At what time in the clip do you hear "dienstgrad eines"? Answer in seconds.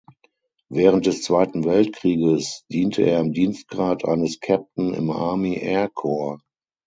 3.33-4.39